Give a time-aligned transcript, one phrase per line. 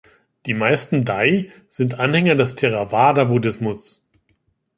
[0.47, 4.01] Die meisten Dai sind Anhänger des Theravada-Buddhismus.